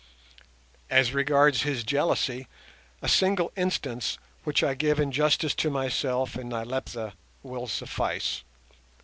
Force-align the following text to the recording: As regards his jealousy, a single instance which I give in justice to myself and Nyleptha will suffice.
As 0.89 1.13
regards 1.13 1.61
his 1.61 1.83
jealousy, 1.83 2.47
a 3.03 3.07
single 3.07 3.51
instance 3.55 4.17
which 4.45 4.63
I 4.63 4.73
give 4.73 4.99
in 4.99 5.11
justice 5.11 5.53
to 5.53 5.69
myself 5.69 6.35
and 6.35 6.49
Nyleptha 6.49 7.13
will 7.43 7.67
suffice. 7.67 8.41